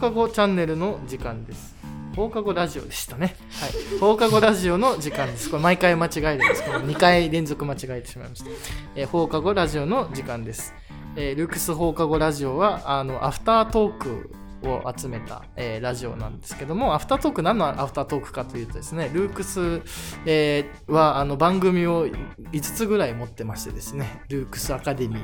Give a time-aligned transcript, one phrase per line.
[0.00, 1.76] 課後チャンネルの時間です。
[2.16, 3.36] 放課後ラジオでしたね。
[3.60, 3.98] はい。
[4.00, 5.50] 放課後ラジオの時間です。
[5.50, 8.50] これ毎回間違えるんですけど、2回連続間違えてしまいました。
[8.96, 10.72] えー放課後ラジオの時間です。
[11.16, 14.30] えールークス放課後ラジオは、あの、アフタートーク
[14.62, 19.82] を集めた、えーラジオなんですけども、アフタートーク、何のアフタートークかというとですね、ルークス、
[20.24, 25.16] えーはあの番組を5つぐらい持ってましてですね、ルークスアカデミ、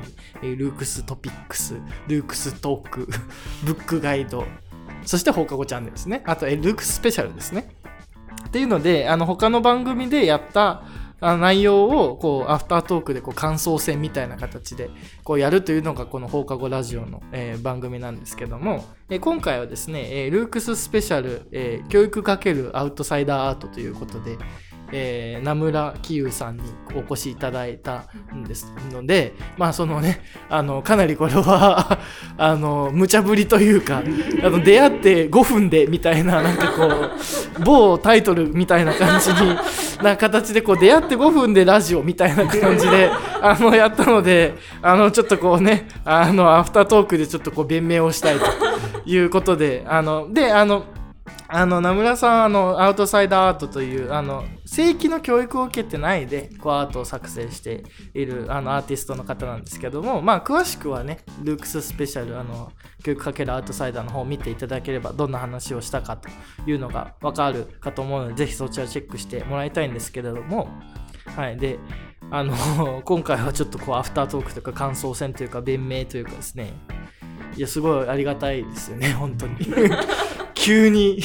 [0.42, 1.74] ールークストピックス、
[2.08, 3.08] ルークストーク、
[3.64, 4.44] ブックガイド、
[5.06, 6.22] そして放課後チャンネルですね。
[6.26, 7.68] あと、えルークスペシャルですね。
[8.46, 10.82] っていうので、あの、他の番組でやった
[11.20, 14.90] あ内容を、こう、アフタートークで、こう、感想戦みたいな形で、
[15.24, 24.36] こう、やるというのが、この放課後ラジオの、え番組なんですけども、え今回はですね、えルークススペシャル、え教育×アウトサイダーアートということで、
[24.92, 26.62] えー南村杞憂さんに
[26.94, 31.98] お越しいただいたんですので、まあそのね、あの、かなりこれは、
[32.36, 34.02] あの、無茶ぶりというか、
[34.42, 37.10] あの、出会って5分でみたいな、なんかこう、
[37.64, 39.56] 某タイトルみたいな感じに、
[40.02, 43.10] な形でこう、出会って5分でラジオみたいな感じで、
[43.42, 48.44] あの、やったので、あの、ちょっとこうね、あの、アフタートークでちょっとこう、弁明をしたいと
[49.04, 50.84] いうことで、あの、で、あの、
[51.48, 54.44] あの名村さんあのアウトサイダーアートというあの
[54.76, 57.82] 正規の教育を受けてないでこうアートを作成して
[58.12, 62.70] いるあのアーティストの方なんですけどもまあ詳しくはねルークススペシャルあの
[63.02, 66.28] 教育かけるアウトサイダーの方を見ていただければどんな話をしたかと
[66.66, 70.68] いうのがわかるかと思うのでぜひそちらチェックしてもらいたいんですけれども
[71.24, 71.56] はい。
[71.56, 71.78] で
[72.30, 72.54] あの
[73.02, 76.74] 今回はちょっとこうアフタートークとか感想戦というか弁明というかですね。
[77.56, 79.56] いやすごいありがたいですよね本当に。
[80.52, 81.22] 急に。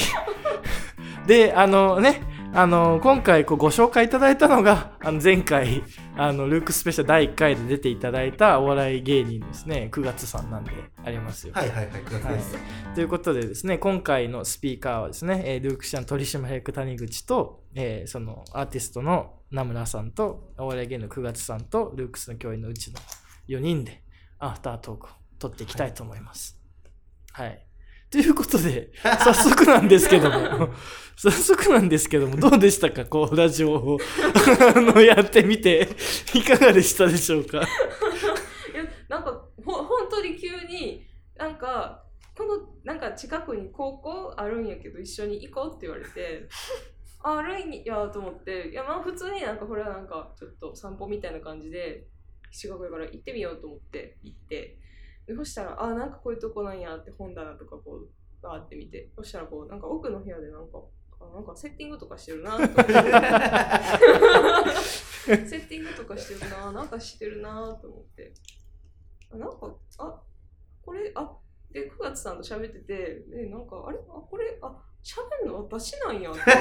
[1.26, 5.82] であのねあの今回こうご紹介いただいたのが あの前回
[6.18, 10.72] あのルークスペシャル第1回で出ていただいたお笑い芸人ですね9月さんなんで
[11.02, 12.58] ありますよはいはいはい、9月です。
[12.94, 23.00] ということでですね、今回のスピーカーはですね、えールークシャン取締役谷口と、えーそのアーティストの名村さんと、お笑い芸人の9月さんと、ルークスの教員のうちの
[23.48, 24.02] 4人で、
[24.38, 26.60] アフタートークを取っていきたいと思います。
[27.32, 27.66] はい。
[28.12, 30.68] ということで、早速なんですけども、
[31.16, 33.06] 早速なんですけども、どうでしたか？
[33.06, 33.98] こう、ラジオを。
[34.76, 35.88] あのやってみて、
[36.34, 37.58] いかがでしたでしょうか？
[37.58, 37.60] い
[38.76, 41.06] やなんかほ本当に急に
[41.36, 42.04] なんか
[42.36, 46.48] このなんか近くに高校あるんやけど一緒に行こうって言われて
[47.22, 52.06] ああるんやと思っていやまあ普通になんかこれはなんかちょっと散歩みたいな感じで
[52.52, 54.78] 近くやから行ってみようと思って行ってで
[55.28, 58.08] そしたらあなんかこういうとこなんやって本棚とかこう
[58.42, 60.78] バーって見てそしたらこうなんか奥の部屋でなんか
[61.20, 62.82] あなんかセッティングとかしてるなと思って
[65.22, 68.32] セッティングとかしてるな、なんかしてるなと思って。
[69.32, 70.20] あなんか、あ、
[70.84, 71.30] これ、あ、
[71.70, 73.98] で、9月さんと喋ってて、で、なんか、あれ？
[74.08, 75.62] あ、これ、あ、喋るの？
[75.62, 76.40] 私なんやって。
[76.50, 76.54] 本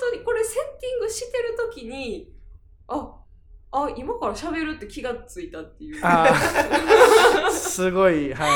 [0.00, 2.32] 当に、これセッティングしてるときに、
[2.86, 3.20] あ、
[3.76, 6.00] あ、今から喋るって気がついたっていう。
[6.00, 8.46] あーすごい、は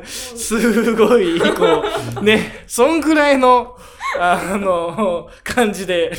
[0.00, 0.06] い。
[0.06, 1.84] すごい、こ
[2.18, 3.76] う、ね、そんぐらいの、
[4.18, 6.12] あの、感じで、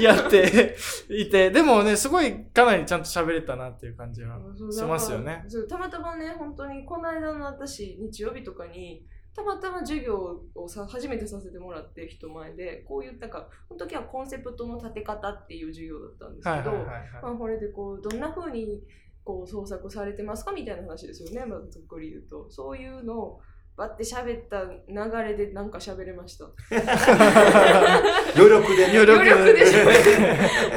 [0.00, 0.76] やって
[1.08, 4.38] いて、でもね、すごい、かなりちゃんと喋れたなっていう感じは
[4.70, 9.04] しますよねたまたまね、本当にこの間の私、日曜日とかに、
[9.34, 18.80] たまたま授業をさ初めてさせてもらって人前で、こういう、なんか、その時はコンセプトの立て方っていう授業だったんですけど、はいはいはいまあ、これでこう、どんな風に
[19.24, 22.50] こう創作されてますかみたいな話ですよね、まずざっくり言うと。
[22.50, 23.40] そういうのを、
[23.76, 26.44] バッて喋った流れでなんか喋れました。
[28.36, 28.98] 余力でね。
[28.98, 29.64] 余力余力で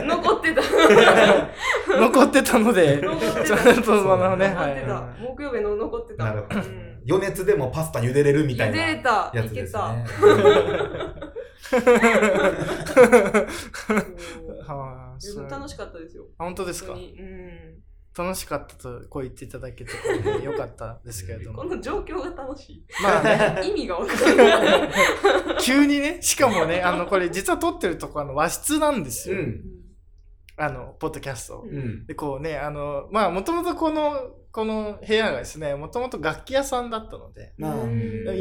[0.06, 0.62] 残ってた。
[0.62, 1.52] は
[1.98, 2.00] い。
[2.00, 4.94] 残ってたので、残ってたちゃんとそのね、残ってた。
[4.94, 6.34] は木曜日の残ってた。
[7.10, 9.32] 余熱でもパスタ茹でれるみたいな茹でれた。
[9.34, 9.66] やいけた。
[9.66, 9.84] つですね。
[14.60, 14.68] い。
[14.68, 16.26] はあ楽しかったですよ。
[16.38, 16.94] 本当ですか？
[16.94, 17.84] うん。
[18.16, 19.92] 楽しかったとこう言っていただけて
[20.44, 21.64] よかったですけれども。
[21.64, 22.86] この状況が楽しい。
[23.02, 24.90] まあね、意味がわからない。
[25.60, 29.38] 急にね、しかもね、あの、これ実は撮ってるとこあの和室なんですよ。
[29.38, 29.62] うん。
[30.58, 31.64] あの、ポッドキャスト。
[31.66, 32.06] うんうん。
[32.06, 34.14] で、こうね、あの、まあ、もともとこの、
[34.54, 37.64] この部屋がですね、もともと楽器屋さんだったので、居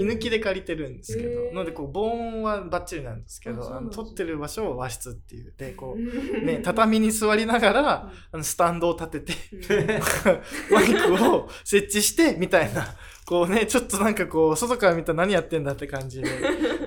[0.05, 5.55] 抜きで借りてるんですけど、なので、こう、防音はバッチリなんですけど、あの撮ってる場所を和室っていう。
[5.57, 6.45] で、こう、うん。
[6.45, 9.33] ね、畳に座りながら、あのスタンドを立てて、
[9.75, 9.89] うん。
[10.71, 12.95] マイクを設置して、みたいな、
[13.33, 16.29] こうね、ちょっとなんかこう、外から見たら何やってんだって感じで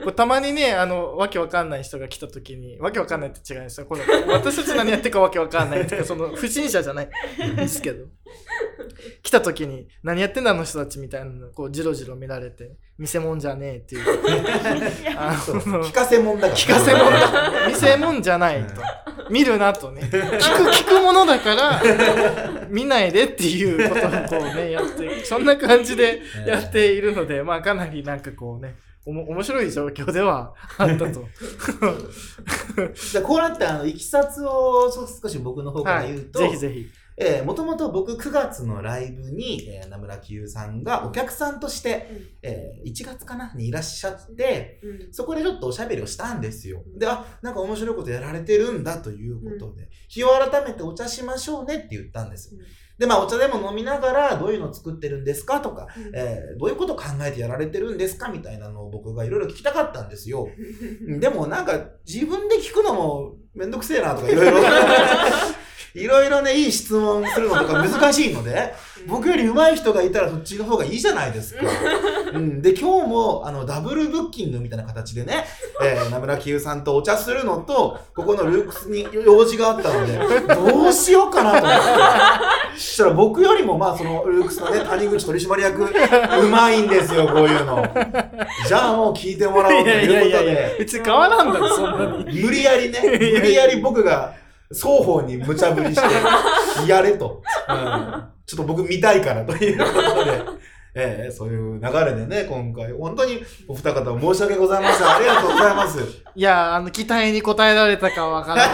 [0.03, 3.87] こうたまにね、あの、わけわかんない人が来た時に、わけわかんないって違うんですよ。
[3.87, 7.09] この私たち何やってるかわけわかんないっていうか、その、不審者じゃない
[7.51, 8.05] んですけど。
[9.23, 14.03] 来た時に、何やってんだあの人たちみたいなのを、こう、じろじろ見られて、見せ物じゃねえっていう。
[15.17, 16.59] あの聞かせもんだから。
[16.59, 17.67] 聞かせ物だ。
[17.67, 18.83] 見せ物じゃないと。
[19.31, 20.01] 見るなとね。
[20.03, 20.17] 聞く、
[20.69, 21.81] 聞くものだから、
[22.75, 28.75] 見ないでっていうことをこうね、やって、そんな感じで やっているので、まあかなりなんかこうね、
[29.05, 31.23] おも面白い状況ではあったと。
[33.11, 36.07] じゃあこうなって、あの、いきさつをそう少し僕の方からはい。
[36.07, 36.87] 言うと、ぜひぜひ。
[37.17, 42.07] えー、もともと僕9月のライブに、えー、名村清さんがお客さんとして、
[42.41, 45.13] えー、1月かなにいらっしゃって、うん。
[45.13, 46.83] そこでちょっとおしゃべりをしたんですよ。
[46.97, 52.55] で、あ、なんか面白いことやられてるんだということで、日を改めてお茶しましょうねって言ったんです。
[52.97, 60.47] で、まあお茶でも飲みながらどういうの作ってるんですかとか、えー、どういうこと考えてやられてるんですかみたいなのを僕がいろいろ聞きたかったんですよ。
[61.19, 64.57] でもなんか自分で聞くのもめんどくせえなとかいろいろ、
[65.95, 68.73] いろいろね、いい質問するのとか難しいので、
[69.07, 71.61] 僕より上手い人がいたらそっちの方がいいじゃないですか。
[72.35, 75.45] うん、で、今日もあのダブルブッキングみたいな形でね、
[75.81, 81.83] えー、名村清さんとお茶するのと、ここのルークスに用事があったので、どうしようかなと思って。
[82.75, 87.81] そしたら僕よりもまあそのルークスのね、谷口取締役、うまいんですよ、こういうの。
[88.67, 90.75] じゃあもう聞いてもらおうということで。
[90.79, 92.41] 別に変わらんだろ、そんなに。
[92.41, 94.33] 無理やりね、無理やり僕が
[94.71, 97.41] 双方に無茶ぶりして、 やれと。
[97.69, 100.43] うんちょっと僕見たいからということで、
[100.93, 105.07] ええそういう流れでね、今回、本当にお二方申し訳ございません。
[105.07, 105.99] ありがとうございます。
[106.35, 108.69] いや、あの、期待に応えられたかはわからない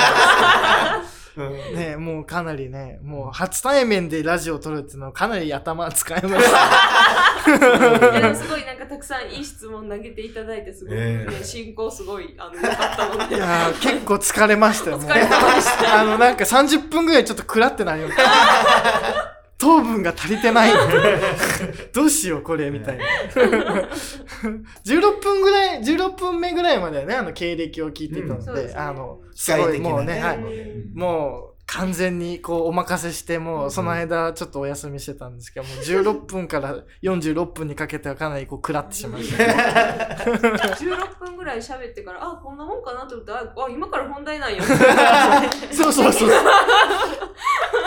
[1.01, 1.10] です
[1.49, 7.51] ね、もうかなりね、もう初対面でラジオを撮るっていうのはかなり頭使いました。
[8.11, 15.05] いやでもすごいなんかたくさんいい質問投げていただいてすごい、ねええ進行すごいあの良かったのでいやー結構疲れました よ、もう。
[15.07, 18.23] お疲れ様でしたあの、なんか30分ぐらいちょっとクラってなりました。
[19.57, 20.71] 糖分が足りてない。
[21.93, 23.05] どうしよう、これ、みたいな。
[24.85, 30.37] 16分ぐらい、16分目ぐらいまではね、あの、経歴を聞いてたので、うんそうですねあの、機すごい、もうね、はい。
[30.37, 39.43] うんもう、完全にこうお任せして、もうその間ちょっとお休みしてたんですけど、もう16分から46分にかけてはかなりこう食らってしまいました。
[40.35, 44.61] 16分ぐらい喋ってからあこんなもんかなと思ってああ今から本題なんや
[45.71, 46.29] そうそうそう。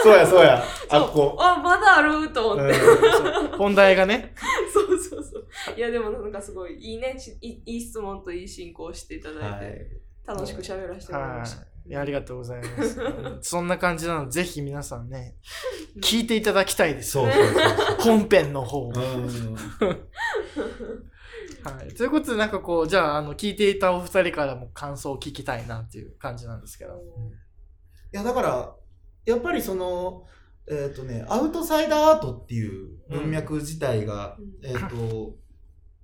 [0.02, 0.64] そうや、そうや。
[0.88, 1.36] あこ。
[1.38, 4.34] あまだあると思って、うん本題がね。
[4.72, 5.44] そうそうそう
[5.76, 9.64] いやでもなんかすごいいいねいい質問といい進行していただいて、
[10.26, 10.38] はい。
[10.38, 11.73] 楽しく喋らせてもらいました、はい。
[11.86, 12.98] いやありがとうございます。
[13.50, 15.36] そんな感じなので、ぜひ皆さんね、
[16.00, 17.12] 聞いていただきたいです。
[17.12, 18.92] そうそうそう本編の方を。
[21.64, 21.88] はい。
[21.94, 26.92] ということで、なんかこう、じゃあ、あの、聞いていたお二人からも感想を聞きたいなっていう感じなんですけど。
[26.92, 28.76] いや、だから、
[29.24, 30.26] やっぱりその、
[30.66, 35.36] えっ、とね、アウトサイダーアートっていう文脈自体が、うんえっ、と、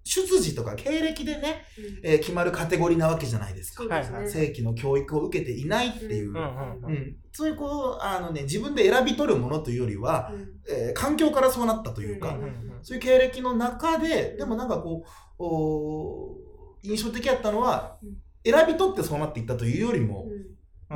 [0.05, 2.11] 出自とか経歴でね、うん。
[2.11, 3.85] えー決まるカテゴリーなわけじゃないですか。
[4.05, 6.31] すね、正規の教育を受けていないっていう。
[6.31, 6.93] うんうんううん。
[6.93, 10.49] んそういうこう、あのね、自分で選び取るものというよりは、うん。
[10.69, 20.26] えー環境からそうなったというか、うんうんうんそういう経歴の中で、でもなんかこう、おー印象的やったのはうん、選び取ってそうなっていったというよりも、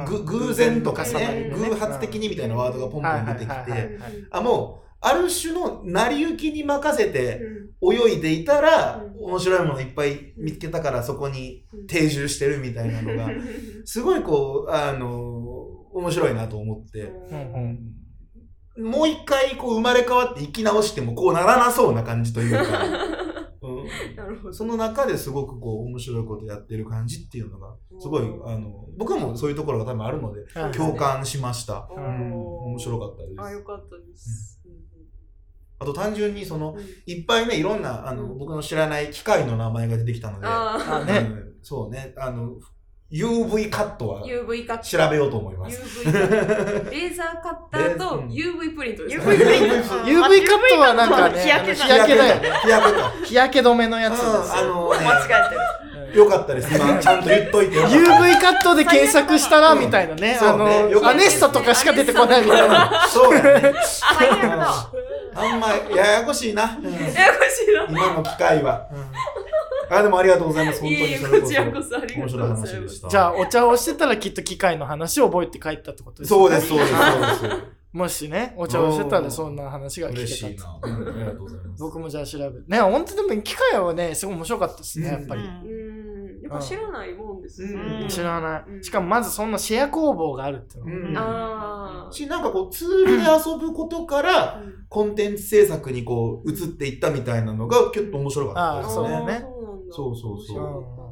[0.06, 3.90] ぐ偶然とかね、うん偶発的にみたいなワードがポンポン出てきて、はい。
[4.30, 7.40] あ、もう、ある種の成り行きに任せて
[7.82, 7.94] うん。
[7.94, 9.24] 泳いでいたら、うん。
[9.26, 11.86] 面白いものいっぱい見つけたからそこにうん。
[11.86, 13.28] 定住してるみたいなのが、
[13.84, 15.10] すごいこう、あの、
[15.92, 17.94] 面白いなと思って、うん
[18.78, 18.90] うん。
[18.90, 22.62] もう一回こう生まれ変わって生き直してもこうならなそうな感じというか、
[23.62, 24.54] うん。
[24.54, 31.88] その中ですごくこう面白いことやってる感じっていうのが、すごい、あの、僕もそういうところが多分あるので、はい共感しました。
[31.94, 33.40] うん、面白かったです。
[33.40, 34.60] あよかったです、
[35.78, 36.76] あと単純にその
[37.06, 42.52] いっぱいね、いろんな、あの、うん僕の知らない機械の名前が出てきたので、ああねうんそうね、あの、
[43.12, 45.80] UV カットはー UV カット調べようと思います。
[46.00, 52.50] UV カットレーザーカッターとうん UV プリントです UV プリント UV カットはなんかね、日焼けだよね。
[52.62, 53.10] 日焼けか。
[53.24, 54.74] 日焼け止めのやつですうん、あよ。
[54.74, 55.60] のね、間違えてる。
[56.14, 56.74] よかったです。
[56.74, 57.96] 今、 ちゃんと言っといてよかった。
[57.96, 60.38] UV カットで検索したら、みたいなね。
[60.40, 63.06] あの、かったアネッサとかしか出てこないみたいな。
[63.08, 63.74] そうやね。
[65.36, 66.78] あんまややこしいな。
[66.82, 68.86] うんややこしいな今の機会は。
[69.90, 70.80] あ、でもありがとうございます。
[70.80, 73.08] 本当にそれこちらこそありが面とう白いございます話でした。
[73.08, 76.38] じゃあ、お茶をしてたらきっと機械の話を覚えて帰ったってことですね。
[76.38, 77.74] そうです、そうです、そうです。
[77.92, 80.88] もしね、お茶をしてたらそんな話が聞嬉しいけたと。
[80.88, 80.98] な。
[80.98, 81.82] うんありがとうございます。
[81.82, 82.64] 僕もじゃあ調べる。
[82.66, 85.42] ね、本当でも機械はね、すごい面白かったですね、うんやっぱり。
[85.42, 85.83] うん
[86.48, 88.00] か知らないもんですようん。
[88.00, 88.06] ね。
[88.08, 88.80] 知らなうん。
[88.80, 88.84] い。
[88.84, 91.16] しかもまずそんなシェア工房があるっていうのうん。
[91.16, 92.12] ああ。
[92.12, 94.74] し、なんかこう、ツールで遊ぶことから、うん。
[94.88, 99.02] コンテンツ制作にこう、移っていったみたいなのが、結構面白かったですね。
[99.02, 99.40] あーそうだよね。
[99.40, 99.94] そうなんだ。
[99.94, 100.16] そう。
[100.16, 101.04] そう。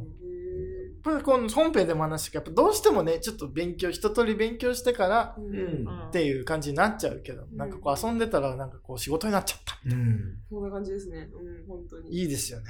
[1.04, 2.74] やっぱりこの本編でも話したけど、やっぱどう。
[2.74, 5.42] してもね、ちょっと勉強、一通り勉強してからう。
[5.42, 5.44] う。
[5.50, 5.88] んん。
[6.08, 6.44] っていう。
[6.44, 7.20] 感じになっちゃう。
[7.24, 8.06] けど、なんかこう。
[8.06, 8.98] 遊んでたらなんかこう。
[8.98, 9.76] 仕事になっちゃった。
[9.84, 9.88] う。
[9.92, 10.38] ん。
[10.48, 11.28] こんな感じですね。
[11.34, 11.64] う。
[11.64, 12.16] ん、本当に。
[12.16, 12.66] いいですよね。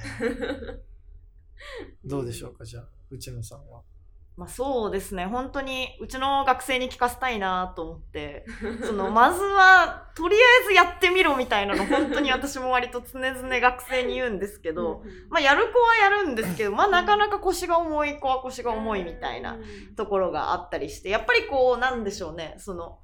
[2.03, 3.81] どうでしょうか、じゃあ、内野さんは。
[4.35, 8.45] まあそうですね、本当にうちの学生に聞かせたいなと思って、
[8.83, 19.59] そのまずはとりあえずやってみろみたいなの本当に私も割と常々学生に言うんですけど、まあやる子はやるんですけど、まあなかなか腰が重い子は腰が重いみたいな
[19.95, 23.02] ところがあったりして、やっぱりこうなんでしょうね、その、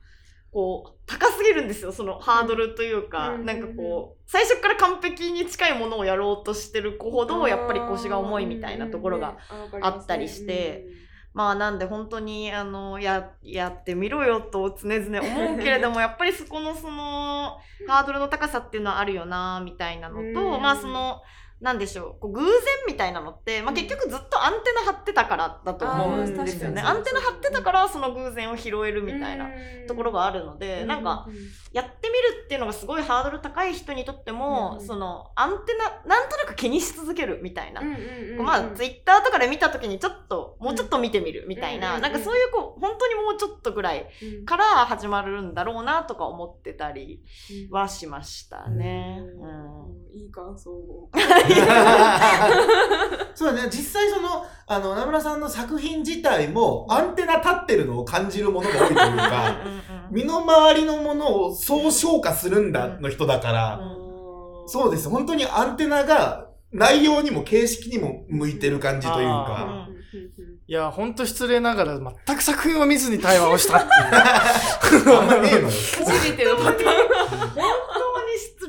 [0.51, 3.45] こう、高すぎるんですよ、そのハードルというか、うん。
[3.45, 9.37] なんかこう、最初から完璧に近いものをやろうとしてる子ほど、やっぱり腰が重いみたいなところが
[9.81, 10.85] あったりして、
[11.33, 20.61] まあなんで本当にあのややってみろよと常々思うけれどもやっぱりそこのそのハードルの高さっていうのはあるよなみたいなのと、うん。
[20.61, 21.21] まあその
[21.61, 22.19] なんでしょう。
[22.19, 22.51] こう偶然
[22.87, 26.81] みたいなのって、まあ、結局ずっとアンテナ張ってたからだと思うんですよね。
[26.81, 29.49] あーアンテナ張ってたからその偶然を拾えるみたいな
[29.87, 31.27] ところがあるので、なんか、
[31.73, 35.73] やってみるっていうのがすごいハードル高い人にとっても、うんそのアンテ
[36.05, 37.81] ナなんとなく気にし続けるみたいな。
[38.39, 44.45] まあ、ツイッターとかで見た時にちょっと、もうちょっと見てみるみたいな、うんなんかそういうこう、本当にもうちょっとぐらいうん。
[44.45, 47.21] から始まるんだろうなとか思ってたり
[47.69, 49.21] はしましたね。
[49.41, 49.68] うん。
[49.68, 49.68] うん
[50.13, 51.09] いい感想を。
[53.35, 59.57] そうだね、実際その、あの、名村さんの作品自体も、アンテナ立ってるのを感じるものが多いというか、
[60.11, 63.79] 身の回りのものをそう消化するんだの人だから、
[64.65, 65.09] そうです。
[65.09, 69.89] 本当にアンテナが内容にも形式にも向いてる感じというあか。
[70.67, 75.15] いや、ほんと失礼ながら全く作品を見ずに対話をしたっていう。
[75.17, 75.67] あんまねえのよ。
[75.97, 76.75] 初めてのパターン。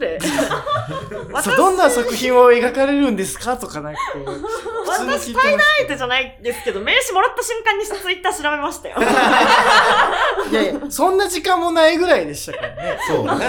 [0.00, 0.18] 礼。
[1.42, 8.96] そうどんな作品を描かれるんですかとかなんかこう、普通に聞いてまし相手じゃないですけど、名刺もらった瞬間にツイッター調べましたよ。
[8.96, 9.02] た。
[10.50, 12.98] いやいや、そんな時間もないぐらいでしたからね。
[13.06, 13.46] そうね。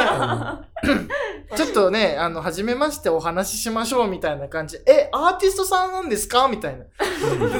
[1.56, 4.78] ちょっとね、あの、初めましてお話ししましょうみたいな感じ。
[4.86, 6.86] え、アーティストさんなんですかみたいな。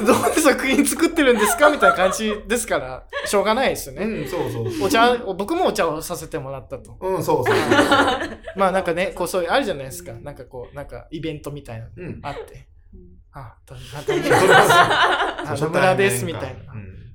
[0.00, 4.04] んな作品作ってるんですかみたいな感じですから、しょうがないですよね。
[4.04, 4.86] うん、そうそうそう。
[4.86, 6.96] お茶、僕もお茶をさせてもらったと。
[7.00, 7.54] うん、そうそう。
[8.56, 10.12] まあなんかね、こうそういう、あるじゃないですか。
[10.12, 12.20] なんかこう、なんかイベントみたいなのうん。
[12.22, 12.66] あって。
[12.94, 12.98] う
[13.34, 16.71] あそう 野村ですみたいなう。
[16.71, 16.71] ん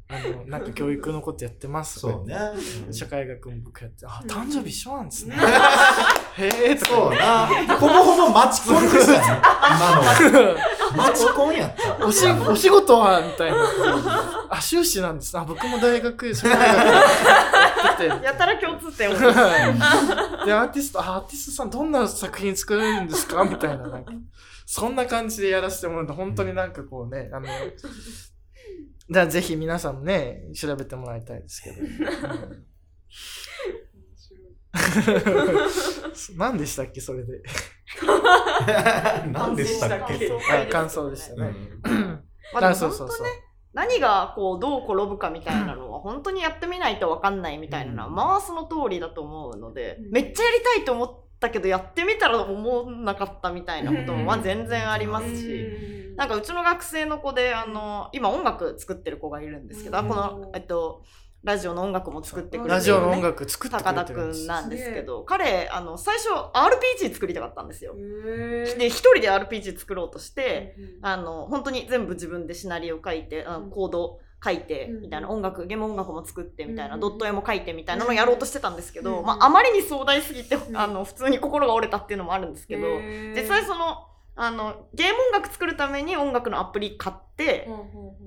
[0.09, 1.99] あの、 なんか教育のことやってます。
[1.99, 2.37] そうね。
[2.91, 5.35] 社会学も僕やって、あ、誕生日一緒なんですね。
[6.37, 7.15] へえ、とそうか。
[7.17, 7.47] な。
[7.77, 9.17] ほぼほぼマチコンでしたね。
[9.17, 10.55] 今のは。
[10.95, 12.05] マチコンやった。
[12.05, 13.57] おし、お仕事はみたいな。
[14.49, 15.37] あ、修士なんです。
[15.37, 17.01] あ、僕も大学、社会学や
[17.93, 18.07] ってて。
[18.25, 19.13] やたら共通点を。
[19.13, 23.43] で、アーティスト、あアーティストさんどんな作品作られるんですか？
[23.43, 24.11] みたいな、なんか、
[24.65, 27.47] そんな感じでやらせてもらうと、本当になんかこうね、あの、
[29.09, 31.81] じゃあぜひ皆さんもね、調べてもらいたいですけど。
[31.81, 32.67] うん
[36.37, 37.41] 何でしたっけ、それで？
[39.31, 40.31] 何でしたっけ？
[40.51, 41.53] あ感想でしたね。
[42.53, 43.27] まあそうそうそう。
[43.73, 55.67] 何がこうどう転ぶかみたいなのは本当にやってみないと分かんないみたいなのは、うんまあその通りだと思うので、うんめっちゃやりたいと思ったけどやってみたら思わなかったみたいなこともまあ全然ありますし、
[56.15, 60.07] なんかうちの学生の子であの今音楽作ってる子がいるんですけど、うん。
[60.07, 61.03] このえっと
[61.43, 67.95] ラジオの音楽も作ってくれてる、ね、ラジオの音楽作ってく高田くんなんですけど彼あの最初 RPG 作りたかったんですよ。
[67.95, 73.69] で一人で RPG 作ろうとして、あの本当に全部自分でシナリオ書いてあうん。
[73.69, 75.29] コード書いてうんみたいな。
[75.29, 76.95] 音楽ゲーム音楽も作ってみたいな。
[76.95, 80.59] うんドット絵も書いてみたいなのをやろうとしてたんですけど、うんまあ、あまりに壮大すぎてん。
[80.77, 82.87] あの普通に心が折れたっていうのもあるんですけど
[83.35, 84.05] 実際その
[84.39, 87.67] あのゲーム音楽作るために音楽のアプリ買って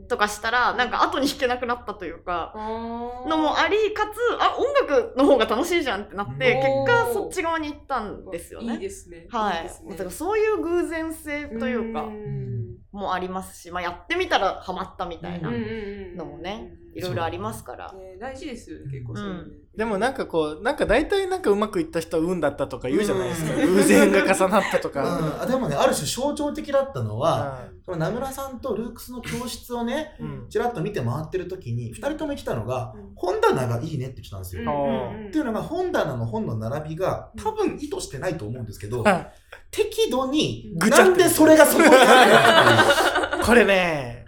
[0.09, 2.53] とかしたらなんか後に弾けなくなったというか。
[2.57, 8.79] のもありかつあ音楽の方が楽しいじゃんってなってうん結果そっち側に行ったんですよいいね。
[8.79, 9.29] ですね。
[9.31, 9.63] はい。
[9.63, 9.91] いいね。
[9.91, 12.03] だからそういう偶然性というか。
[12.03, 12.60] ん
[12.93, 17.93] もありますし、まあ、やってみたらハマったみたいなのもねうんいろいろありますから。
[17.93, 19.53] ね大事ですよね、結構そう。
[19.77, 23.55] でもなんかこう、なんか大体なんかうまくいった人は運だったとか言うじゃないですか。
[23.55, 25.43] 偶然が重なったとうんか。
[25.43, 30.49] あでもね、ある種象徴的だったのは、の名村さんとルークスの教室をね、ん。
[30.49, 34.63] ちらっと見て回ってる時に、二人とも来たのがうん、本棚がいいねって来たんですよ。
[34.63, 39.33] んっていうのが、本棚の本の並びが、多分意図してないと思うんですけど、はい
[39.71, 44.27] 適度に、ぐちゃってなんでそれがそこにあるのっていう これね、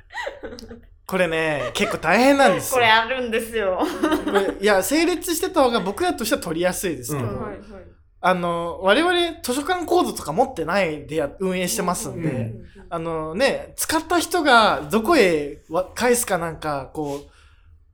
[1.13, 3.83] これね結構大変なんですよこれあるんですよ。
[4.59, 7.61] いや整列してた方が僕らとしては取りやすいですけど、うんはいはい
[8.25, 17.31] あの我々図書館コードとか持ってないでや運営してますんで、うんあのね使った人がどこへわ返すかなんかこう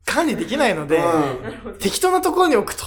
[0.04, 2.84] 管理できないので、うん適当なところに置くと。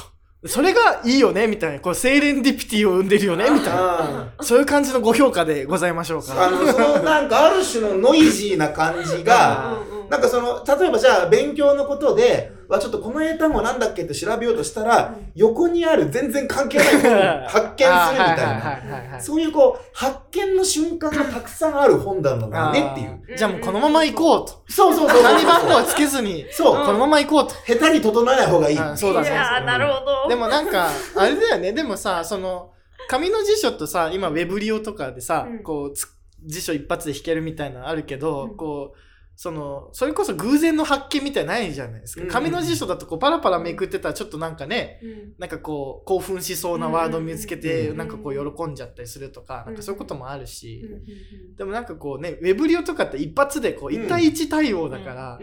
[0.48, 4.32] それがいいよねみたいな、こう、セーレンディピティを生んでるよねみたいな。
[4.40, 6.48] うんそういう感じのご評価でございましょうか。
[6.48, 19.20] あの、そのなんかある種のノイジーな感じが、うんうんなんかその、例えばじゃあ勉強のことで、わ、ちょっとこの英単語なんだっけって調べようとしたら、横にある全然関係ない本を 発見するみたいな。
[19.22, 23.38] そういうこう、発見の瞬間がたくさんある本棚だねっていう。
[23.38, 24.64] じゃあもうこのまま行こうと。
[24.68, 25.24] そうそうそうそう。
[25.24, 26.86] 何番号はつけずに、そう。
[26.86, 27.56] このまま行こうと。
[27.66, 28.78] 下手に整えない方がいい。
[28.78, 30.28] あそうだねいやーなるほど。
[30.28, 31.72] でもなんか、あれだよね。
[31.72, 32.72] でもさ、その、
[33.08, 36.06] 紙の辞書とさ、今ウェブリオとかでさ、うんこうつ、
[36.46, 39.11] 辞書一発で弾けるみたいなのあるけど、うんこう、
[39.44, 42.22] その、それこそ偶然の発見みたいないじゃないですか。
[42.22, 45.34] うん紙の辞書だとこうパラパラめくってたらちょっとなんかね、うん。
[45.40, 54.04] なんかこう、興奮しそうなワード見つけて、うんなんかこう喜んじゃったりするとか、なんかそういうこともあるし、うんでもなんかこうね、ウェブリオとかって一発でこう、うん。
[54.04, 55.40] 1対1対応だから、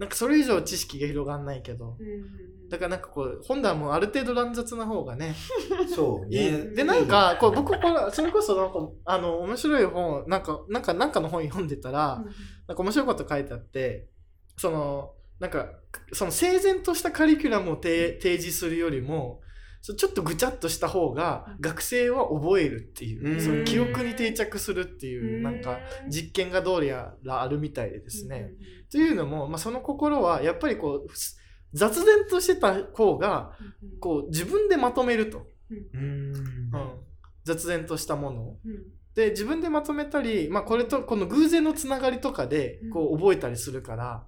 [0.00, 5.34] なんかそれ以上知識が広がんないけど、うんだからなんかこう、本棚もある程度乱雑な方がね、
[5.94, 6.28] そう。
[6.28, 6.70] ね。
[6.74, 12.22] で、なんか、こう、僕、これ、それこそなんか、あの、面白い本、なんか、なんか、なんかの本読んでたら、
[12.66, 14.08] なんか面白いこと書いてあって、
[14.56, 15.70] その、なんか、
[16.12, 19.40] その整然としたカリキュラムを提提示するよりも、
[19.80, 28.50] ちょっとぐちゃっとした方が学生は覚えるっていう、うんその記憶に定着するっていう、なんか実験がどうやらあるみたいでですね。
[28.90, 31.37] というのも、まあ、その心はやっぱりこうす
[31.72, 33.52] 雑然としてた方が
[34.00, 36.32] こう自分でまとめると、うん。
[36.32, 37.00] うん。
[37.44, 38.58] 雑然としたものを。
[38.64, 38.86] うん。
[39.14, 44.24] で自分でまとめたり、まあ、これとこの偶然のつながりとかでこう覚えたりするから、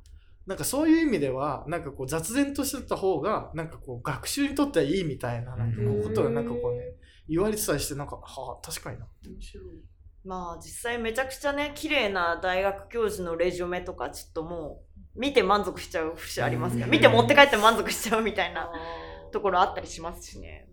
[0.47, 6.95] なんかそういう意味ではなんかこう雑然としてた方がなんかこう学習にとってはいいみたいななんかこうことがなんかこうね
[7.29, 8.23] 言われてたりしてなんかは
[8.61, 9.07] あ確かにな。
[10.25, 16.93] まあ実際めちゃくちゃね綺麗な大学教授のレジュメとかちょっともう見て満足しちゃう節ありますけどうん。
[16.93, 18.71] 見て持って帰って満足しちゃうみたいな
[19.33, 20.67] ところあったりしますしね。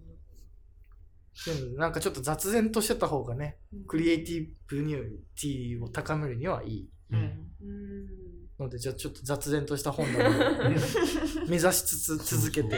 [1.78, 5.02] なんかちょっと雑然としてた方がねクリエイティブニュー
[5.40, 6.90] ティを高めるにはいい。
[7.12, 7.20] うん。
[7.20, 8.27] うん
[8.60, 10.32] のでじゃあちょっと雑然とした本棚を
[11.48, 12.76] 目指しつつ続けて。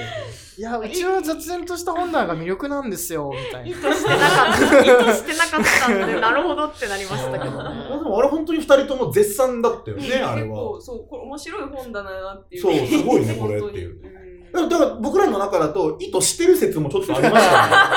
[0.58, 3.70] いやうちは雑然とした本棚が魅力なんですよみたいな。
[3.70, 7.64] 意図してなかった、意図してなかったんで、 なるほどってなりましたけど。
[7.64, 7.90] ね。
[7.90, 10.58] でもあれ本当に二人とも絶賛だったよね、あれ結は。
[10.60, 12.62] 構そうこれ面白い本だなっていう。
[12.62, 17.90] そうすごいねこれっていうだからだから僕らの中だと意図してる説もちょっとありました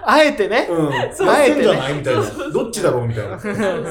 [0.10, 0.66] あえてねね。
[0.68, 1.14] うん。
[1.14, 2.22] そうやってんじゃないみたいな。
[2.50, 3.36] どっちだろうみたいな。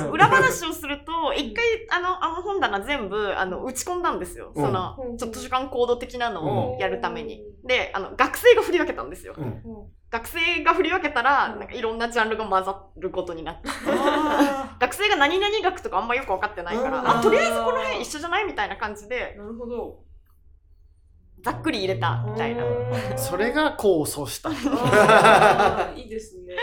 [0.08, 4.52] 裏話をすると、一回、あの、あの本棚全部、あの、打ち込んだんですよ。
[4.56, 7.44] うんその、うんちょっと図書館コード的なのをやるために。
[7.66, 9.34] で、あの、学生が振り分けたんですよ。
[9.38, 9.62] うん。
[10.10, 13.70] 学生が振り分けたら、なんかいろんなジャンルが混ざることになって。
[13.88, 20.07] あ 学生が何々学とかあんまよく分かってないから、うんあ、とりあえずこの辺一緒じゃないみたいな感じで、なるほど
[21.44, 22.64] ざっくり入れたみたいな。
[22.66, 22.68] う
[23.16, 23.18] ん。
[23.18, 24.50] それが功を奏した。
[25.96, 26.56] いいですね。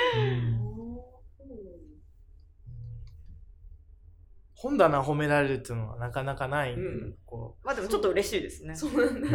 [4.64, 7.14] 本棚褒められるっていうのはなかなかないんで、うん。
[7.26, 8.74] こまあでもちょっと嬉しいですね。
[8.74, 9.28] そうなんだ。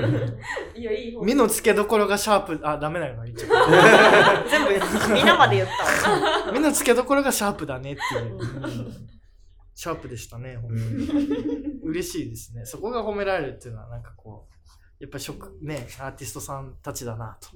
[0.75, 8.39] いやいいう本目の付けどころがシャープあダメなのか言っちゃ全部皆まで言った 目の付けどころがシャープだねっていう。
[9.75, 10.75] シャープでしたねほんと
[11.84, 12.65] 嬉しいですね。
[12.65, 14.59] そこが褒められるっていうのはなんかこう
[14.99, 17.49] やっぱり職ねアーティストさんたちだなと。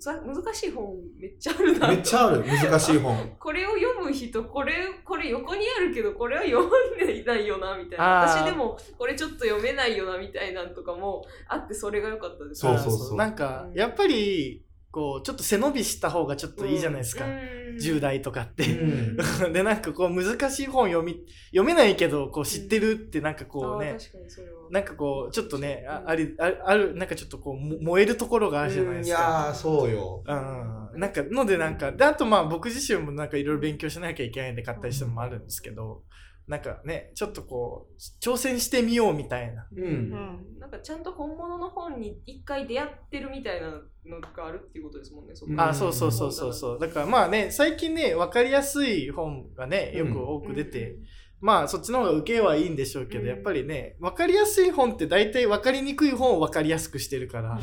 [0.00, 2.44] 難しい本めっちゃあるなめっちゃある。
[2.44, 3.30] 難しい本。
[3.40, 8.04] これを読む人これこれ横にあるけどこれは読んでいないよなみたいな。
[8.28, 12.60] 私でもこれちょっと読めないよなみたいなんとかもあってそれが良かったです。
[12.60, 13.16] そうそうそう。
[13.16, 13.74] なんかうん。
[13.74, 17.76] やっぱりこうちょっと背伸びした方がちょっといいじゃないですか、うん。
[17.76, 19.16] 10代とかって、うん。
[19.52, 29.18] でなんかこう難しい本読み読めないけどこう知ってるってなんかこうね、あー確かにそれはなんかこうちょっとねあうんありああるなんかちょっとこうも燃えるところがあるじゃないですか。
[29.18, 30.22] いやー、そうよ。
[30.26, 36.02] うん、なんかのでなんかであとまあ僕自身もなんかいろいろ勉強しなきゃいけないんで買ったりしてもあるんですけど、
[36.48, 39.66] なんかねちょっとこう挑戦してみようみたいな。
[39.76, 39.84] うん。
[39.84, 40.58] うん。
[40.58, 43.68] なんかちゃんと本物の本に一回出会ってるみたいな
[44.06, 45.36] のがあるっていうことですもんね。
[45.36, 46.78] そこうんあそうそうそうそうそう。
[46.78, 50.96] だからまあね最近ね分かりやすい本がねよく多く出て、
[51.40, 57.60] まあそっちの方が受けはいいんでしょうけど、うんやっぱりね分かりやすい本って大体分かりにくい本を分かりやすくしてるから、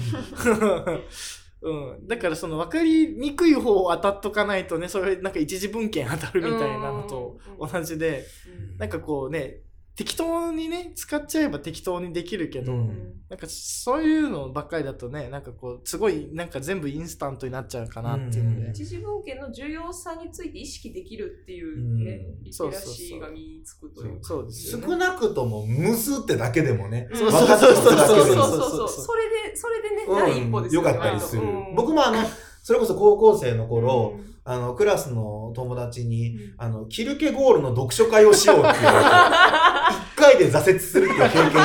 [1.65, 1.73] う
[2.03, 8.23] ん、だからその分かりにくい方を当たっとかないとねそれなんか一時文献当たるみたいなのと同じで
[8.71, 9.61] うんなんかこうね
[9.95, 24.27] 適当にね使っちゃえば適当にできるけど、うんなんかそういうのばっかりだとねなんかこうすごいなんか全部インスタントになっちゃうかなっていうので、うん一次文献の重要さについて意識できるっていうね、うんリテラシーが身につくというか。
[24.27, 29.05] そうです少なくともむすってだけでもね、そう分かってそうそうだけでもそうそうそうそうそう。
[29.05, 30.93] それで、それでね、第一歩ですよよね。
[30.93, 31.41] かったりする。
[31.41, 32.17] うん僕もあの、
[32.61, 39.84] それこそ高校生の頃、うんあの、クラスの友達に、うんあの、キルケゴールの読書会をしようって言われて、一
[40.15, 41.61] 回で挫折するっていう経験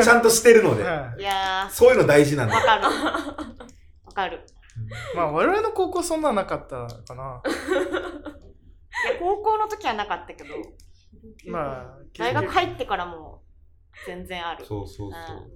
[0.00, 1.20] をちゃんとしてるので、はい。
[1.20, 2.56] いやそういうの大事なんー、だ。
[2.56, 2.62] わ。
[2.64, 2.84] かる。
[4.04, 4.40] わかる。
[5.14, 7.42] まあ我々の高校そんななかったかな。
[7.46, 10.50] いや、高校の時はなかったけど、
[11.50, 13.42] まあ大学入ってからも
[14.06, 14.64] 全然ある。
[14.64, 15.50] そうそうそう。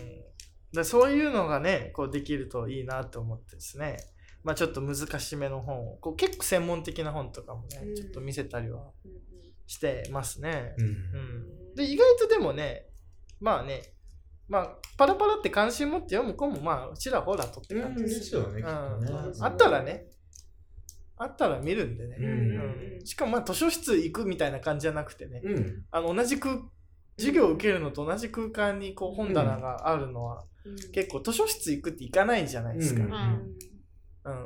[0.00, 0.72] うん。
[0.72, 3.96] でそういうのがねこうできるといいなと思ってですね。
[4.44, 7.94] まあちょっと難しめの本をこう結構専門的な本とかもね、うん。
[7.94, 9.12] ちょっと見せたりはうん。
[9.66, 10.86] してますね、うん。
[10.86, 10.94] うん
[11.78, 12.86] で意外とでもね
[13.40, 13.82] まあね
[14.48, 20.06] まあパラパラって関心持って読む子もまあちらほらとって感じうんですよね、あったらね
[21.18, 22.26] あったら見るんでね、うん。
[22.26, 23.06] うん。
[23.06, 25.84] しかもまあ図書室行くみたいな感じじゃなくてね、うん。
[25.90, 26.62] あの同じく
[27.16, 30.44] 授業を受けるのと同じ空間にこう本棚があるのは、
[30.92, 33.10] 結構図書室行くって行かないじゃないですか、ううん。
[33.10, 33.58] ん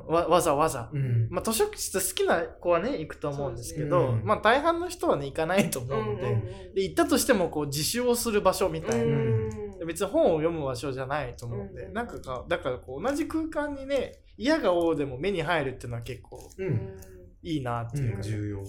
[0.07, 0.15] うん。
[0.15, 1.29] わわざわざ、うん。
[1.31, 4.23] まあ、図書室好きな子はね行くと思うんですけどね。
[4.25, 9.79] まあ大半の人はね行かないと思うので,、で行ったとしてもこう自習をする場所みたいな、ん。
[9.79, 11.93] で別に本を読む場所じゃないと思うんで、うん。
[11.93, 16.97] なんかかだからこう同じ空間にね嫌が王でも目に入るっていうのは結構うん。
[17.43, 18.63] いいなっていうか、重要。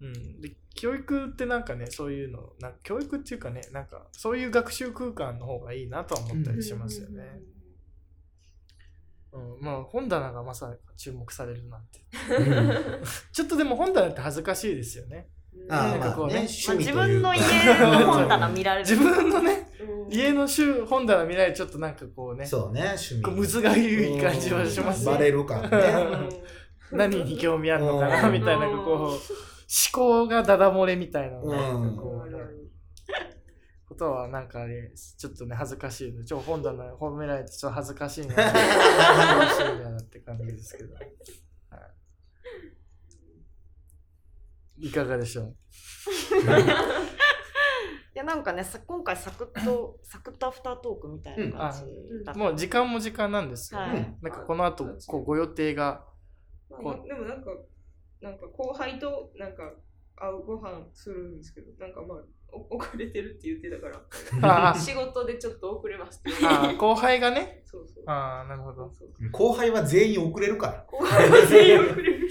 [0.00, 7.40] うん、で教育ってなんかねそういうのな教育っていうかねなんかそういう学習空間の方がいいなとは思ったりしますよね、
[9.34, 9.60] うん。
[9.60, 12.00] まあ本棚がまさか注目されるなんて。
[13.32, 15.28] ちょっとでも本棚って恥ずかしいですよね。
[15.68, 17.40] ああ、なんかこうねまあね、趣味まあ 自分の家
[18.00, 18.88] の本棚見られる。
[18.88, 20.12] 自分のねうん。
[20.12, 23.22] 家の週本棚見られてちょっとなんかこうねそうね、趣味。
[23.22, 25.68] こうむずがゆい感じはしますバレる感ね。
[26.92, 28.32] 何に興味あるのかなうん。
[28.32, 28.74] みたいなこう
[29.06, 29.18] 思
[29.92, 31.38] 考がダダ漏れみたいな
[33.94, 36.24] ことはなんかねちょっとね恥ずかしいの。
[36.24, 41.12] ちょ本棚褒められてちょっと恥ずかしいな恥ずかしいなって感じですけど、はい、
[44.88, 45.54] いかがでしょう？
[48.14, 51.80] いやなんかねさ今回サクッとサクッとアフタートークみたいな感じ
[52.24, 52.40] だった。
[52.40, 54.18] もう時間も時間なんですよ、はい。
[54.22, 56.04] なんかこの後こうご予定が
[56.70, 57.50] まあでもなんか、
[58.20, 59.72] なんか後輩となんか
[60.16, 62.24] 会うご飯するんですけど、なんかまあ、お
[62.70, 63.88] 遅 れてるって言ってたか
[64.40, 66.46] ら、あ仕事でちょっと遅れますって。
[66.46, 67.62] ああ後輩がね？
[67.64, 68.04] そうそう。
[68.06, 68.92] ああなるほど。
[69.32, 70.84] 後輩は全員遅れるから。
[70.86, 72.14] 後輩は全員遅れる。
[72.18, 72.30] いやー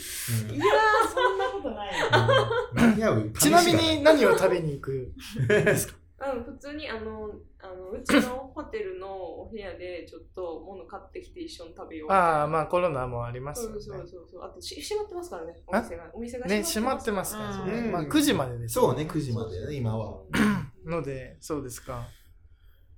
[1.14, 5.12] そんなことないちなみに何を食べに行く？
[6.20, 12.12] うん、普通にあのあのうちのホテルのお部屋でちょっと物買ってきて一緒に食べよう。
[12.12, 14.44] ああまあコロナもありますよそうそうねそうそう。
[14.44, 16.12] あとし閉まってますからねおあ店が。
[16.14, 17.72] お店がね閉まってますかから。
[17.72, 17.92] ら、うん。
[17.92, 20.22] まあ9時までですそうね、9時までね、今は。
[20.86, 22.08] のでそうですか。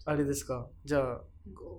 [0.06, 0.68] あれですか。
[0.84, 1.22] じゃあ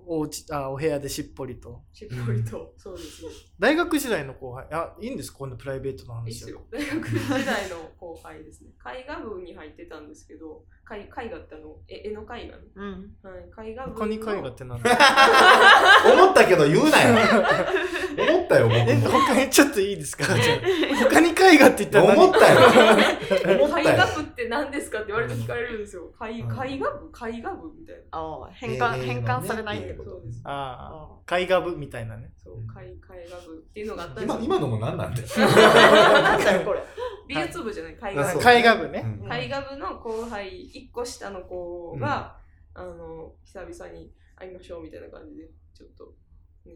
[0.09, 1.81] おうちあお部屋でしっぽりと。
[1.91, 3.23] しっぽりと、そうです。
[3.25, 4.65] ね大学時代の後輩？
[4.71, 5.39] あいいんですか？
[5.39, 6.61] こんなプライベートない話をいっすよ。
[6.71, 8.69] 大学時代の後輩ですね。
[8.85, 13.11] 絵画部に入ってたんですけど絵絵画ってあのえ絵の絵画ね、うん。
[13.21, 13.97] はい、絵画部の。
[13.97, 14.97] 他に絵画ってなんだ
[16.13, 17.15] 思ったけど言うなよ。
[18.17, 19.09] 思ったよ、僕えも。
[19.09, 20.23] 他にちょっといいですか？
[20.25, 22.23] 他に絵画って言ったら何？
[22.23, 22.59] 思ったよ。
[23.59, 23.89] 思ったよ。
[23.89, 24.05] 絵画。
[24.07, 26.09] 部って何ですかって言われて聞かれるんですよ。
[26.21, 26.37] 絵うん。
[26.37, 27.11] 絵画部？
[27.29, 28.01] 絵画部みたいな。
[28.11, 30.41] ああ変換、えー変換されないってことそうです。
[30.43, 36.81] ああ絵画部みたいなねそう絵絵画部っていうのがあったんです今、今のも何なんでなんだよこれ
[37.27, 38.49] 美術部じゃない絵画部。
[38.49, 42.37] 絵画部ね、うん絵画部の後輩1個下の子が、
[42.73, 46.13] あの久々に会いましょうみたいな感じでちょっと
[46.65, 46.75] ね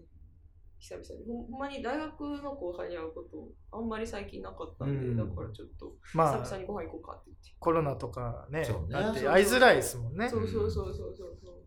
[0.80, 7.56] 久々にほんまに大学の後輩に会うことあんまり最近なかったんで、うんだからちょっとまあ久々にご飯行こうかって言って。
[7.60, 11.61] コロナとかねねあって会いづらいですもんねそうそうそうそうそうそう。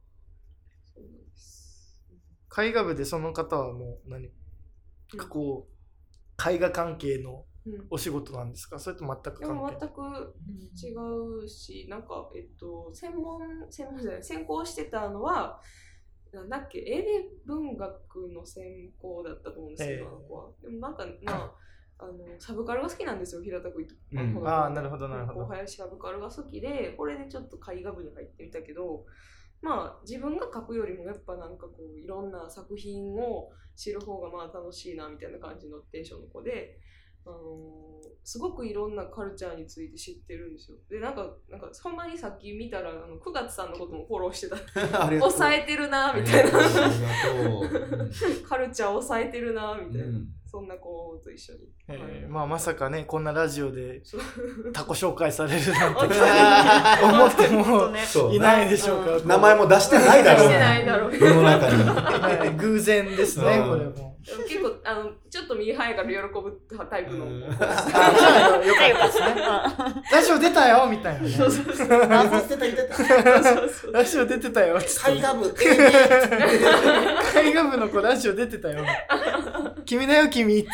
[2.58, 4.28] 絵画部でその方はもう何？
[5.16, 7.86] かこう絵画関係のうん。
[7.88, 8.78] お仕事なんですか？
[8.78, 10.34] それと全くでも関係全く
[10.86, 13.40] 違うし、なんか、えっと、専門、
[13.70, 15.58] 専門じゃない、専攻してたのは、
[16.30, 17.06] なんだっけ、英米
[17.46, 20.06] 文学の専攻だったと思うんですけど、ええ。
[20.06, 20.50] あの子は。
[20.60, 23.94] でもなんか、まあ、あのサブカルが好きなんですよ、平田君と。
[24.12, 24.34] うん。
[24.34, 25.40] の子ああなるほどなるほど。
[25.40, 29.06] 後輩はサブカルが好きで、これでちょっと絵画部に入ってみたけど、
[29.64, 36.78] まあ自分が描くよりもやっぱなんかこういろんな作品を知る方がまあ楽しいなみたいな感じのテンションの子で、
[37.24, 37.84] あのー
[38.26, 40.78] すごくいろんなカルチャーについて知ってるんですよ。
[40.88, 44.56] で、なんか、なんかほんまにさっき見たら、あの9月さんのこともフォローしてた。
[45.20, 46.50] 抑えてるなみたいな。
[48.48, 50.08] カルチャー抑えてるなみたいな。
[50.08, 52.28] うんそんな子と一緒に。
[52.28, 54.02] まあまさかねこんなラジオで
[54.72, 56.00] タコ紹介されるなんて
[57.02, 60.46] 思ってもいないでしょうか、うん名前も出してないだろう。
[60.46, 61.82] してないだろう世の中に。
[61.90, 64.14] はい偶然ですね、うんこれも。
[64.48, 69.34] 結構あのちょっと右早いから喜ぶタイプの よかったですね。
[70.10, 71.28] ラジオ出たよみたいなね。
[71.28, 72.08] そうそう
[73.92, 74.80] ラジオ出てたよ。
[74.80, 75.76] つって絵画部、ええ
[77.44, 78.84] ね絵画部の子ラジオ出てたよ。
[79.84, 80.43] 君だよ、君。
[80.44, 80.70] つっ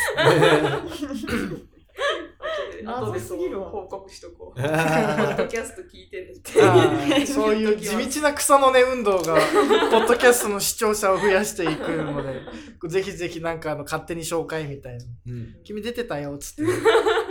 [1.56, 1.70] て
[2.84, 4.60] 後で謎すぎるわ報告しとこう。
[4.60, 6.40] ポッドキャスト聞いてねっ
[7.20, 7.26] て。
[7.26, 9.34] そういう地道な草の根運動が、
[9.90, 12.40] ポッドキャストの視聴者を増やしていくので、
[12.88, 15.04] ぜひぜひなんかあの勝手に紹介みたいな。
[15.26, 16.62] うん君出てたよ、つって。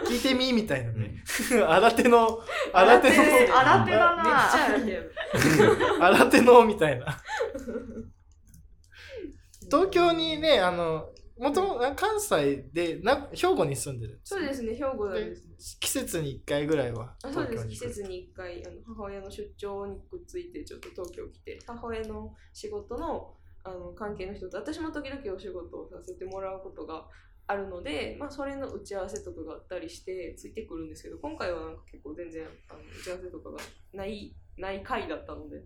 [0.08, 1.24] 聞いてみみたいなね。
[1.26, 2.40] 新手の、
[2.74, 4.52] 新手の、新手だな。
[6.16, 7.06] 新手のみたいな。
[9.70, 14.20] 東京にね、あの、もともと関西でな兵庫に住んでる。
[14.24, 15.78] そうですね、兵庫なんです。
[15.80, 17.78] 季節に1回ぐらいはあそうです季。
[17.78, 27.08] 節に1回あの母親の出張にくっついてちょっと東京来て母親の仕事のあの関係の人と私も時々お仕事をさせてもらうことが
[27.48, 33.58] あるので、まあ、それの打ち合わせとかがあったりしてついてくるんですけど今回はなんか結構全然あの打ち合わせとかが
[33.94, 35.64] ないない回だったので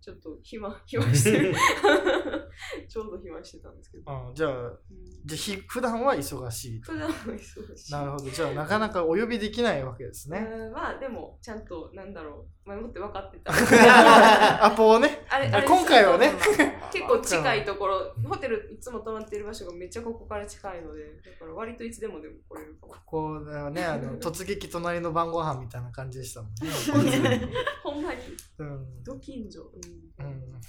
[0.00, 1.54] ちょっと暇暇してる
[2.88, 4.78] ちょうど暇してたんですけど、あじゃあ、うん
[5.24, 6.80] じゃ普段は忙しい。
[6.80, 8.30] 普段は忙しいなるほど。
[8.30, 10.38] じゃあなかなかお呼びできないわけですね。
[10.38, 13.52] うんまあでもちゃんとなんだろう前もって分かってた
[14.66, 15.24] アポをね。
[15.30, 16.32] あれあ今回はね
[16.92, 27.48] 結構近いところホテルいつも泊まってる場所がめっちゃここから近いのでだから割といつでもでも来れるかもこうだよね、あの、突撃隣の晩ご飯みたいな感じでしたもんね。
[27.82, 28.20] ほんまに
[28.58, 29.04] うん。
[29.04, 29.70] ど近所、
[30.18, 30.60] うんうん。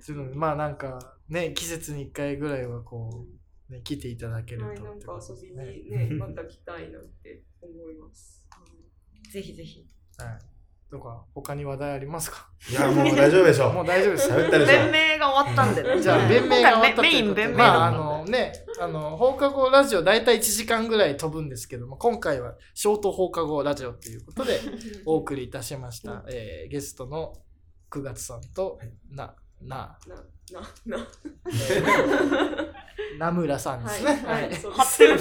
[0.00, 3.26] そういうのまあなんかね、季節に1回ぐらいはこ
[3.70, 5.52] う、ね、来ていただけるとはい、なんか遊び。
[5.52, 8.46] にね、また来たいなって思います。
[9.32, 9.86] ぜひぜひ。
[10.18, 10.38] はい。
[10.90, 12.50] とか、他に話題ありますか？
[12.70, 13.72] いや、もう大丈夫でしょ。
[13.72, 14.30] もう大丈夫です。
[14.30, 14.72] 喋ったでしょ。
[14.72, 16.02] 弁明が終わったんでね。
[16.02, 24.60] じゃあ、弁明が終わったとメイいうことでン弁明まあ、あのね、あの、放課後ラジオ、だいたい1時間ぐらい飛ぶんですけども、今回はショート放課後ラジオということで、
[25.06, 26.24] お送りいたしました。
[26.28, 27.32] えーゲストの
[27.90, 28.78] 9月さんと、
[29.10, 29.34] な、
[29.66, 31.06] な、な、な、な。
[33.18, 34.22] 名村さんですね。
[34.24, 34.50] はい。
[34.50, 35.18] 貼ってる。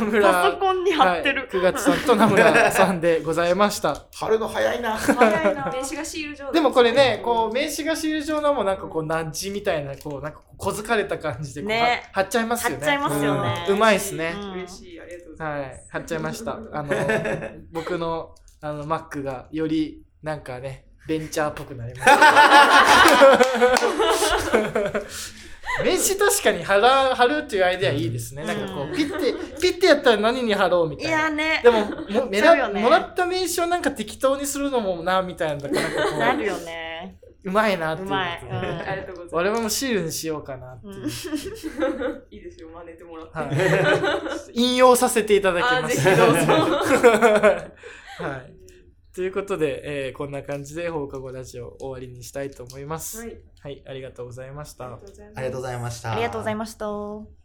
[0.00, 1.48] 名村パソコンに貼ってる。
[1.50, 4.06] 9月さんと名村さんでございました。
[4.14, 4.96] 春の早いな。
[4.96, 5.66] 早いな。
[5.72, 12.76] 名刺がシール状でもこれね、こう、名刺がシール状のもなんかこう、ナッジみたいな、こう、なんかこう小づかれた感じでこう、ねは貼っちゃいますよね。
[12.76, 14.34] 貼っちゃいますよねうまいっすね。
[14.36, 15.76] うん嬉しい、ありがとうございはます。
[15.76, 16.52] い、貼っちゃいました。
[16.72, 16.88] あの、
[17.72, 22.20] 僕の、あの、Mac がより、なんかね、ベンチャーっぽくなりました。
[25.82, 28.44] 名刺確かに貼ら貼るっていうアイデアいいですね。
[28.44, 31.18] なんかこうピッて、ピッてやったら何に貼ろうみいたいな。
[31.22, 31.60] やね。
[31.62, 31.86] でも
[32.24, 35.56] もめら、ねもらった名刺をなんか適当にするのもな、みたいな。
[35.56, 37.16] だからなんかこなるよね。
[37.44, 38.08] う、うまいなっていう。
[38.08, 39.34] うまいうんありがとうございます。
[39.34, 40.94] 我々もシールにしようかなっていう。
[40.94, 41.08] う ん
[42.30, 43.38] いいですよ、真似てもらって。
[43.38, 46.02] はい、引用させていただきあ、ます。
[46.02, 46.36] ぜひどうぞ。
[48.22, 48.61] はい。
[49.14, 53.18] ということで、えーこんな感じで放課後ラジオ終わりにしたいと思います。
[53.20, 55.10] はい、はい、ありがとうございましたありがとう。
[55.10, 55.38] ございます。
[55.38, 56.12] ありがとうございました。
[56.12, 57.41] ありがとうございました。